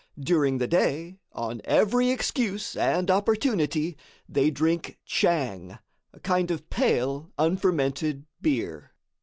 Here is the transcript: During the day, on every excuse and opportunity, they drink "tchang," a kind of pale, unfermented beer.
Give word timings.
During 0.19 0.57
the 0.57 0.65
day, 0.65 1.19
on 1.31 1.61
every 1.63 2.09
excuse 2.09 2.75
and 2.75 3.11
opportunity, 3.11 3.99
they 4.27 4.49
drink 4.49 4.97
"tchang," 5.07 5.77
a 6.11 6.19
kind 6.21 6.49
of 6.49 6.71
pale, 6.71 7.29
unfermented 7.37 8.25
beer. 8.41 8.93